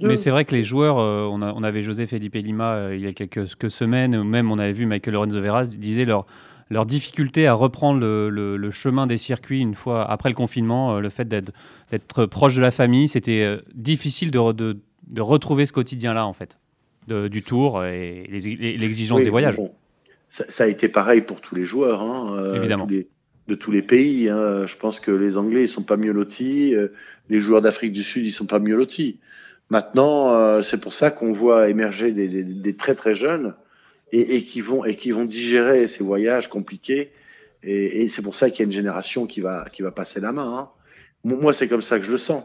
[0.02, 2.96] Mais c'est vrai que les joueurs, euh, on, a, on, avait José Felipe Lima euh,
[2.96, 6.04] il y a quelques, quelques, semaines, ou même on avait vu Michael Lorenzo Veras, disait
[6.04, 6.26] leur,
[6.70, 11.10] leur difficulté à reprendre le, chemin des circuits une fois après le confinement, euh, le
[11.10, 16.32] fait d'être proche de la famille, c'était euh, difficile de, de, retrouver ce quotidien-là, en
[16.32, 16.58] fait,
[17.08, 19.56] du tour et l'exigence des voyages.
[20.28, 22.86] ça, a été pareil pour tous les joueurs, hein, euh, Évidemment.
[22.86, 24.28] de tous les pays.
[24.28, 24.66] Hein.
[24.66, 26.74] Je pense que les Anglais, ils sont pas mieux lotis,
[27.28, 29.18] les joueurs d'Afrique du Sud, ils sont pas mieux lotis.
[29.70, 33.54] Maintenant, c'est pour ça qu'on voit émerger des, des, très très jeunes
[34.14, 37.10] et, et, qui vont et qui vont digérer ces voyages compliqués.
[37.62, 40.20] Et, et c'est pour ça qu'il y a une génération qui va qui va passer
[40.20, 40.58] la main.
[40.58, 40.68] Hein.
[41.24, 42.44] Moi, c'est comme ça que je le sens.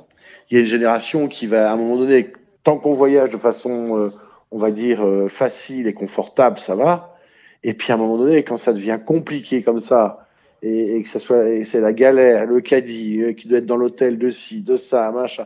[0.50, 2.32] Il y a une génération qui va, à un moment donné,
[2.64, 4.10] tant qu'on voyage de façon, euh,
[4.52, 7.16] on va dire, euh, facile et confortable, ça va.
[7.64, 10.26] Et puis à un moment donné, quand ça devient compliqué comme ça,
[10.62, 13.78] et, et que ça soit, c'est la galère, le caddie euh, qui doit être dans
[13.78, 15.46] l'hôtel de ci, de ça, machin.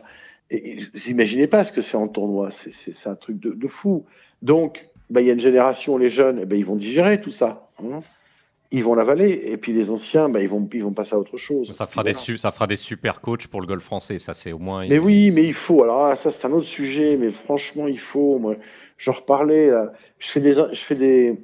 [0.50, 2.50] Et, vous imaginez pas ce que c'est en tournoi.
[2.52, 4.04] C'est un truc de, de fou.
[4.42, 7.68] Donc, ben, il y a une génération, les jeunes, ben, ils vont digérer tout ça.
[7.82, 8.02] Hein.
[8.70, 9.42] ils vont l'avaler.
[9.46, 11.72] Et puis les anciens, ben, ils, vont, ils vont passer à autre chose.
[11.72, 14.58] Ça fera, des, ça fera des super coachs pour le golf français, ça c'est au
[14.58, 14.86] moins.
[14.88, 15.82] Mais oui, mais il faut.
[15.82, 18.38] Alors ah, ça c'est un autre sujet, mais franchement, il faut.
[18.38, 18.56] Moi,
[18.96, 19.70] je reparlais,
[20.18, 21.38] Je, fais des, je, fais des,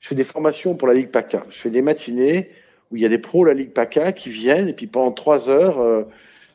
[0.00, 1.46] je fais des formations pour la Ligue PACA.
[1.48, 2.50] Je fais des matinées
[2.90, 5.12] où il y a des pros de la Ligue PACA qui viennent et puis pendant
[5.12, 6.04] trois heures, euh,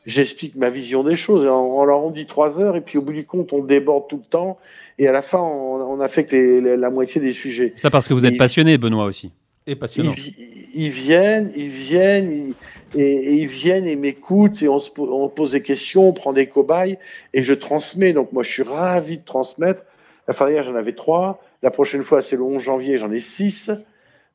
[0.06, 1.46] j'explique ma vision des choses.
[1.46, 4.16] On, leur on dit trois heures et puis au bout du compte, on déborde tout
[4.16, 4.58] le temps
[4.98, 7.74] et à la fin, on, on a fait que les, la moitié des sujets.
[7.76, 9.32] Ça parce que vous êtes passionné, Benoît aussi.
[9.66, 10.12] Et passionnant.
[10.16, 12.54] Ils, ils viennent, ils viennent,
[12.94, 16.32] et, et, ils viennent et m'écoutent et on, se, on pose des questions, on prend
[16.32, 16.98] des cobayes
[17.32, 18.12] et je transmets.
[18.12, 19.82] Donc moi, je suis ravi de transmettre.
[20.26, 21.40] La fois dernière, j'en avais trois.
[21.62, 23.70] La prochaine fois, c'est le 11 janvier, j'en ai six.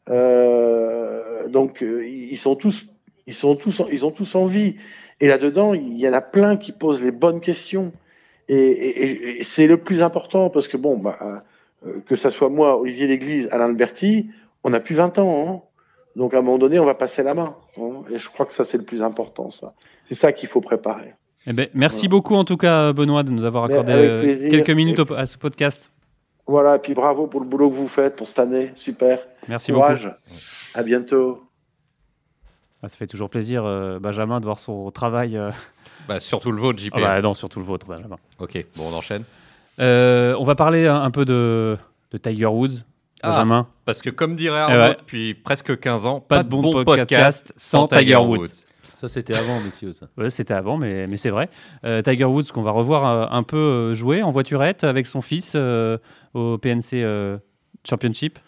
[0.10, 2.88] Euh, donc euh, ils sont tous,
[3.28, 4.78] ils sont tous, ils ont tous envie.
[5.20, 7.92] Et là-dedans, il y en a plein qui posent les bonnes questions.
[8.50, 11.44] Et, et, et c'est le plus important parce que bon, bah,
[11.86, 14.30] euh, que ça soit moi, Olivier L'Église, Alain Alberti,
[14.64, 15.46] on a plus 20 ans.
[15.48, 15.62] Hein.
[16.16, 17.56] Donc à un moment donné, on va passer la main.
[17.78, 18.04] Hein.
[18.12, 19.50] Et je crois que ça, c'est le plus important.
[19.50, 19.74] Ça,
[20.06, 21.14] c'est ça qu'il faut préparer.
[21.46, 22.10] Eh ben, merci voilà.
[22.10, 25.38] beaucoup en tout cas, Benoît, de nous avoir accordé euh, quelques minutes puis, à ce
[25.38, 25.92] podcast.
[26.46, 28.72] Voilà, et puis bravo pour le boulot que vous faites pour cette année.
[28.76, 29.20] Super.
[29.48, 30.06] Merci Courage.
[30.06, 30.18] beaucoup.
[30.76, 31.47] À bientôt.
[32.84, 35.38] Ah, ça fait toujours plaisir, euh, Benjamin, de voir son travail.
[35.38, 35.52] Euh...
[36.08, 36.94] Bah, surtout le vôtre, JP.
[36.94, 38.18] Ah bah, non, surtout le vôtre, Benjamin.
[38.40, 39.24] Ok, bon, on enchaîne.
[39.80, 41.78] Euh, on va parler un, un, peu de,
[42.12, 42.84] de Tiger Woods.
[43.24, 43.68] Benjamin.
[43.68, 44.96] Ah, parce que comme dirait Arnaud, ouais.
[45.00, 48.40] depuis presque 15 ans, pas, pas de bon, bon podcast, podcast, sans Tiger Woods.
[48.40, 48.68] Woods.
[48.98, 49.94] Ça, c'était avant, messieurs.
[49.94, 50.08] Ça.
[50.18, 51.52] Ouais, c'était avant, mais, mais c'est vrai.
[51.86, 55.54] Euh, Tiger Woods, qu'on va revoir euh, un peu jouer en voiturette avec son fils
[55.56, 56.00] euh,
[56.34, 57.06] au PNC
[57.88, 58.40] Championship.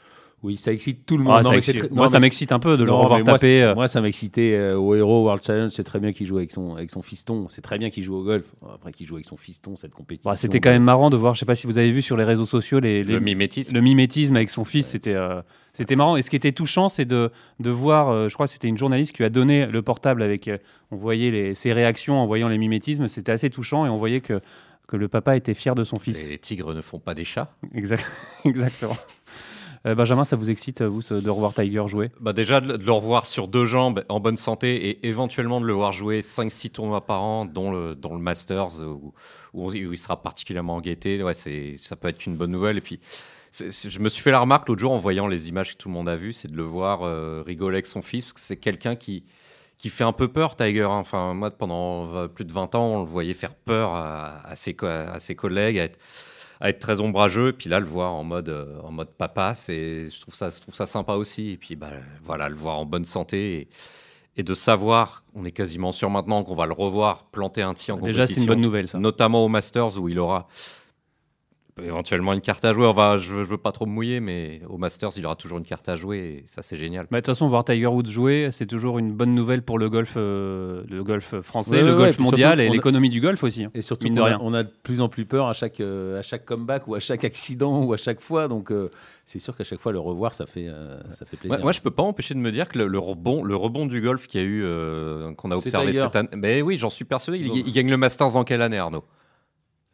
[0.41, 1.35] Oui, ça excite tout le monde.
[1.37, 3.63] Ah, non, ça moi, ça m'excite un peu de le revoir taper.
[3.65, 5.71] Moi, moi ça m'excitait euh, au Hero World Challenge.
[5.71, 7.47] C'est très bien qu'il joue avec son, avec son fiston.
[7.49, 8.45] C'est très bien qu'il joue au golf.
[8.73, 10.29] Après qu'il joue avec son fiston, cette compétition.
[10.29, 11.35] Bah, c'était quand même marrant de voir.
[11.35, 13.73] Je sais pas si vous avez vu sur les réseaux sociaux les, les le mimétisme.
[13.73, 14.91] Le mimétisme avec son fils, ouais.
[14.91, 15.15] c'était.
[15.15, 15.41] Euh,
[15.73, 16.17] c'était marrant.
[16.17, 18.77] Et ce qui était touchant, c'est de, de voir, euh, je crois que c'était une
[18.77, 20.57] journaliste qui lui a donné le portable avec, euh,
[20.91, 23.07] on voyait les, ses réactions en voyant les mimétismes.
[23.07, 24.41] C'était assez touchant et on voyait que,
[24.87, 26.29] que le papa était fier de son fils.
[26.29, 27.53] Les tigres ne font pas des chats.
[27.73, 28.05] Exact,
[28.45, 28.97] exactement.
[29.85, 32.11] Euh, Benjamin, ça vous excite, vous, de revoir Tiger jouer?
[32.19, 35.73] Bah Déjà, de le revoir sur deux jambes, en bonne santé, et éventuellement de le
[35.73, 39.13] voir jouer 5-6 tournois par an, dont le, Masters, où,
[39.53, 41.23] où, il sera particulièrement en gaieté.
[41.77, 42.77] Ça peut être une bonne nouvelle.
[42.77, 42.99] Et puis,
[43.51, 45.93] je me suis fait la remarque l'autre jour en voyant les images que tout le
[45.93, 48.57] monde a vues, c'est de le voir euh, rigoler avec son fils, parce que c'est
[48.57, 49.23] quelqu'un qui,
[49.77, 50.83] qui fait un peu peur, Tiger.
[50.83, 50.97] Hein.
[50.97, 55.19] Enfin, moi, pendant plus de 20 ans, on le voyait faire peur à, ses, à
[55.21, 55.89] ses, collègues,
[56.59, 57.49] à être, très ombrageux.
[57.49, 60.59] Et puis là, le voir en mode, euh, en mode papa, je trouve, ça, je
[60.59, 61.51] trouve ça sympa aussi.
[61.51, 61.91] Et puis bah,
[62.23, 63.61] voilà, le voir en bonne santé.
[63.61, 63.67] Et,
[64.37, 67.97] et de savoir, on est quasiment sûr maintenant qu'on va le revoir planter un tir
[67.97, 68.97] en Déjà, c'est une bonne nouvelle, ça.
[68.97, 70.47] Notamment au Masters où il aura
[71.83, 72.85] éventuellement une carte à jouer.
[72.85, 75.65] Enfin, je veux, veux pas trop me mouiller, mais au Masters, il aura toujours une
[75.65, 77.07] carte à jouer et ça, c'est génial.
[77.11, 79.89] Bah, de toute façon, voir Tiger Woods jouer, c'est toujours une bonne nouvelle pour le
[79.89, 83.65] golf, euh, le golf français, le golf mondial et l'économie du golf aussi.
[83.65, 83.71] Hein.
[83.73, 86.21] Et surtout, on, a, on, a, de plus en plus peur à chaque, euh, à
[86.21, 88.47] chaque comeback ou à chaque accident ou à chaque fois.
[88.47, 88.89] Donc, euh,
[89.25, 90.67] c'est sûr qu'à chaque fois, le revoir, ça fait,
[91.11, 91.59] ça fait plaisir.
[91.59, 94.27] Moi, je peux pas empêcher de me dire que le, rebond, le rebond du golf
[94.27, 94.63] qu'il y a eu,
[95.35, 96.29] qu'on a observé cette année.
[96.35, 97.39] Mais oui, j'en suis persuadé.
[97.39, 99.03] Il, il, gagne le Masters dans quelle année, Arnaud?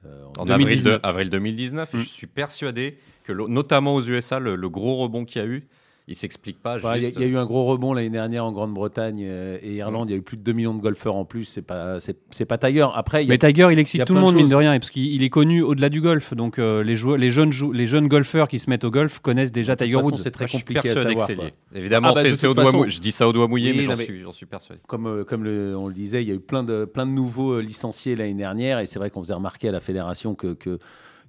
[0.06, 1.90] Euh, en avril, 2019.
[1.94, 2.02] Je mm.
[2.02, 5.68] suis persuadé que, notamment aux USA, le gros rebond qu'il y a eu,
[6.08, 6.78] il s'explique pas.
[6.78, 10.10] Il y, a eu un gros rebond l'année dernière en Grande-Bretagne euh, et Irlande.
[10.10, 11.46] Il y a eu plus de 2 millions de golfeurs en plus.
[11.46, 12.88] C'est pas, c'est, pas Tiger.
[12.94, 15.64] Après, mais Tiger, il excite tout le monde mine de rien, parce qu'il est connu
[15.64, 16.36] au-delà du golf.
[16.36, 19.52] Donc euh, les, joueurs, les jeunes, les jeunes golfeurs qui se mettent au golf connaissent
[19.52, 20.18] déjà Tiger Woods.
[20.18, 21.28] C'est très compliqué à savoir.
[21.74, 24.24] Évidemment, ah bah, c'est, au doigt je dis ça au doigt mouillé, mais, j'en, suis,
[24.32, 24.80] suis, persuadé.
[24.88, 27.60] Comme, euh, comme on le disait, il y a eu plein de, plein de nouveaux
[27.60, 30.80] licenciés l'année dernière, et c'est vrai qu'on faisait remarquer à la fédération que, que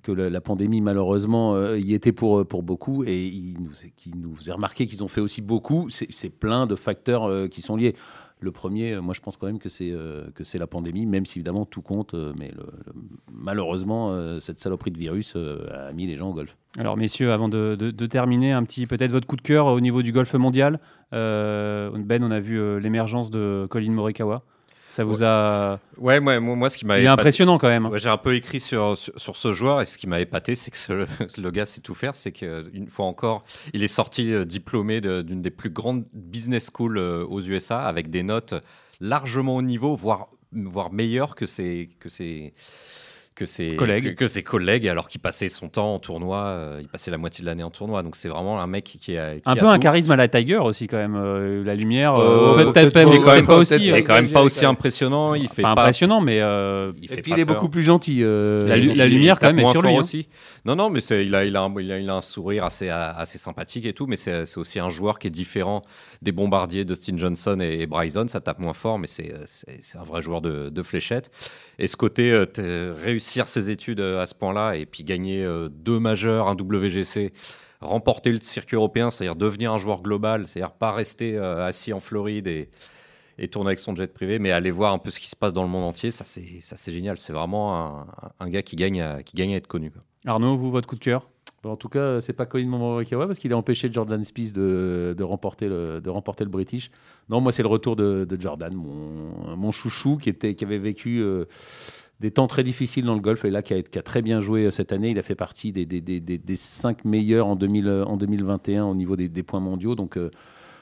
[0.07, 3.03] que la, pandémie, malheureusement, euh, y était pour, euh, pour beaucoup.
[3.05, 5.89] Et il nous, qui nous faisait remarquer qu'ils ont fait aussi beaucoup.
[5.91, 7.97] C'est plein de facteurs euh, qui sont liés.
[8.39, 9.95] Le premier, moi, je pense quand même que c'est
[10.35, 12.15] que c'est la pandémie, même si évidemment tout compte.
[12.39, 12.53] mais
[13.33, 16.55] malheureusement, cette saloperie de virus a mis les gens au golf.
[16.77, 20.03] Alors, messieurs, avant de, de, terminer, un petit peut-être votre coup de cœur au niveau
[20.03, 20.81] du golf mondial.
[21.13, 24.45] ben, on a vu l'émergence de Colin Morikawa.
[24.89, 25.79] Ça vous a.
[25.99, 26.99] Ouais, moi, moi, ce qui m'a.
[26.99, 27.91] Il est impressionnant quand même.
[27.97, 31.07] J'ai un peu écrit sur, sur, ce joueur et ce qui m'a épaté, c'est que
[31.41, 32.15] le gars sait tout faire.
[32.15, 36.99] C'est qu'une fois encore, il est sorti euh, diplômé d'une des plus grandes business schools
[36.99, 38.55] euh, aux USA avec des notes
[39.01, 42.53] largement au niveau, voire, voire meilleures que ses, que ses,
[43.37, 46.89] que ses collègues, que, ses collègues alors qu'il passait son temps en tournoi, euh, il
[46.89, 48.03] passait la moitié de l'année en tournoi.
[48.03, 50.87] Donc c'est vraiment un mec qui, est un peu un charisme à la Tiger aussi
[50.87, 51.17] quand même.
[51.17, 53.77] Euh, la lumière, euh, peut-être quand même pas aussi.
[53.77, 55.35] Il est quand même pas aussi impressionnant.
[55.35, 58.21] Il fait pas, impressionnant, mais il fait Et puis il est beaucoup plus gentil.
[58.23, 59.99] La, lumière quand même est sur lui hein.
[59.99, 60.29] aussi.
[60.65, 63.85] Non non, mais il a, il a, un, il a, un sourire assez assez sympathique
[63.85, 65.83] et tout, mais c'est aussi un joueur qui est différent
[66.23, 68.27] des bombardiers Dustin Johnson et, Bryson.
[68.29, 69.35] Ça tape moins fort, mais c'est
[69.95, 71.31] un vrai joueur de, de fléchettes.
[71.79, 75.69] Et ce côté réussi réussir ses études euh, à ce point-là et puis gagner euh,
[75.69, 77.33] deux majeurs, un WGC,
[77.81, 82.01] remporter le circuit européen, c'est-à-dire devenir un joueur global, c'est-à-dire pas rester euh, assis en
[82.01, 82.69] Floride et,
[83.39, 85.53] et, tourner avec son jet privé, mais aller voir un peu ce qui se passe
[85.53, 87.19] dans le monde entier, ça c'est, ça, c'est génial.
[87.19, 88.07] C'est vraiment
[88.39, 89.93] un, gars qui gagne, à, qui gagne à être connu.
[90.25, 91.29] Arnaud, vous, votre coup de cœur?
[91.65, 95.25] En tout cas, c'est pas Colin Morikawa parce qu'il a empêché Jordan Spieth de, de,
[95.25, 96.93] remporter le, de remporter le British.
[97.29, 100.79] Non, moi, c'est le retour de, de Jordan, mon, mon, chouchou qui, était, qui avait
[100.79, 101.25] vécu
[102.21, 104.71] des temps très difficiles dans le golf et là qui a, très bien joué euh,
[104.71, 105.11] cette année.
[105.11, 106.57] Il a fait partie des, des,
[107.05, 109.95] meilleurs en, 2000, euh, 2021 au niveau des, points mondiaux.
[109.95, 110.31] Donc, euh,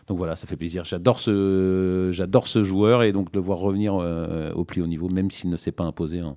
[0.07, 0.85] donc voilà, ça fait plaisir.
[0.85, 5.57] J'adore ce, joueur et donc le voir revenir au plus haut niveau, même s'il ne
[5.57, 6.37] s'est pas imposé en,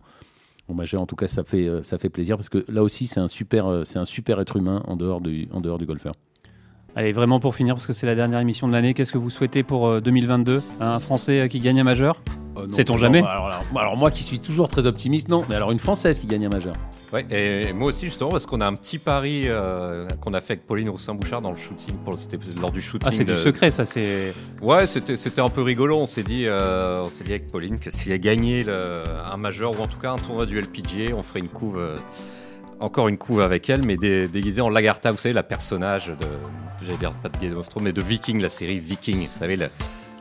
[0.68, 1.02] en, majeur.
[1.02, 3.68] En tout cas, ça fait, ça fait plaisir parce que là aussi, c'est un super,
[3.68, 6.14] un super être humain en dehors du, en dehors du golfeur.
[6.96, 9.30] Allez, vraiment pour finir, parce que c'est la dernière émission de l'année, qu'est-ce que vous
[9.30, 12.24] souhaitez pour 2022 Un Français qui gagne un majeur?
[12.58, 15.43] Euh, Sait-on jamais bah, alors, moi qui suis toujours très optimiste, non.
[15.50, 16.74] Mais alors une Française qui gagne un majeur.
[17.13, 20.54] Ouais, et moi aussi justement parce qu'on a un petit pari euh, qu'on a fait
[20.54, 23.08] avec Pauline Roussin-Bouchard dans le shooting, c'était lors du shooting.
[23.10, 24.34] Ah c'est du secret ça, c'est.
[24.62, 25.98] Ouais, c'était un peu rigolo.
[25.98, 29.38] On s'est dit, euh, on s'est dit avec Pauline que s'il a gagné le, un
[29.38, 31.80] majeur ou en tout cas un tournoi du LPGA, on ferait une couve.
[32.80, 36.28] encore une couve avec elle, mais déguisée en Lagarta, vous savez, la personnage de,
[36.86, 39.56] j'allais dire pas de Game of Thrones, mais de Viking, la série Viking, vous savez,
[39.56, 39.70] le,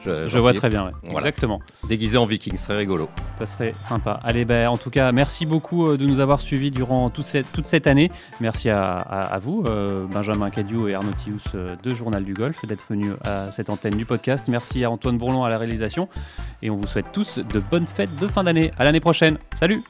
[0.06, 1.60] je, vois très bien, exactement.
[1.88, 3.08] Déguisé en viking, ce serait rigolo.
[3.38, 4.20] Ça serait sympa.
[4.22, 7.50] Allez, ben, en tout cas, merci beaucoup euh, de nous avoir suivis durant toute cette,
[7.52, 8.10] toute cette année.
[8.40, 12.86] Merci à, vous, euh, Benjamin Cadieu et Arnaud Tius euh, de Journal du Golf, d'être
[12.88, 14.46] venus à cette antenne du podcast.
[14.48, 16.08] Merci à Antoine Bourlon à la réalisation.
[16.62, 18.72] Et on vous souhaite tous de bonnes fêtes de fin d'année.
[18.78, 19.38] À l'année prochaine.
[19.58, 19.82] Salut